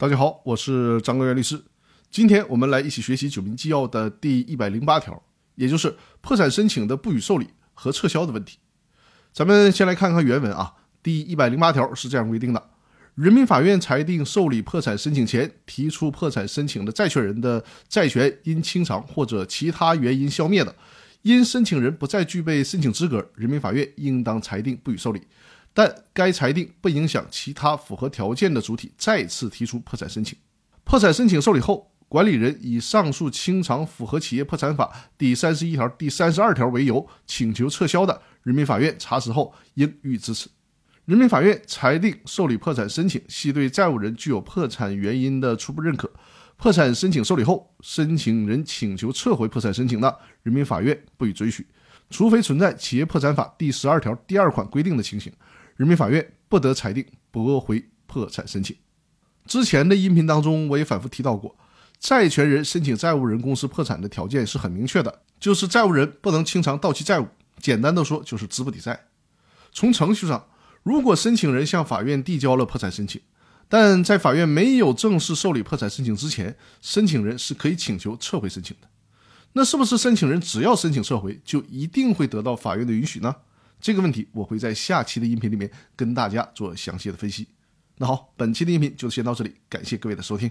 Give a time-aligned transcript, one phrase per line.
[0.00, 1.62] 大家好，我是张根元律师。
[2.10, 5.22] 今天我们来一起学习《九民纪要》的第一百零八条，
[5.56, 8.56] 也就是破产申请的不予受理和撤销的问题。
[9.30, 10.72] 咱们先来看看原文啊。
[11.02, 12.70] 第一百零八条是这样规定的：
[13.14, 20.74] 人民法院裁定受理破产申请前提出破产申请的债权人的债权因清偿或者其他原因消灭的，
[21.20, 25.20] 因申请人不再具备申请资格，人民法院应当裁定不予受理。
[25.72, 30.36] 但该裁定不影响其他符合条件的主体再次提出破产申请。
[30.84, 40.48] 破产申请受理后，管理人以上述清偿符合企业破产法第三十一条、第三十二条为由请求撤销的，人民法院查实后应予以支持。
[41.04, 46.10] 人民法院裁定受理破产申请，系对债务人具有破产原因的初步认可。
[46.56, 51.66] 破产申请受理后，申请人请求撤回破产申请的，人民法院不予准许，
[52.10, 55.32] 除非存在企业破产法第十二条第二款规定的情形。
[55.80, 58.76] 人民法院不得裁定驳回破产申请。
[59.46, 61.56] 之前的音频当中，我也反复提到过，
[61.98, 67.26] 债权人申请债务人公司破产的条件是很明确的，就是债务人不能清偿到期债务。
[67.58, 69.06] 简单的说，就是资不抵债。
[69.72, 70.48] 从程序上，
[70.82, 73.18] 如果申请人向法院递交了破产申请，
[73.66, 78.88] 但在法院没有正式受理破产申请之前，申请人是可以请求撤回申请的。
[79.54, 83.34] 那是不是申请人只要申请撤回，就一定会得到法院的允许呢？
[83.80, 87.48] 这个问题我会在下期的音频里面跟大家做详细的分析。
[87.96, 90.50] 那好，本期的音频就先到这里，感谢各位的收听。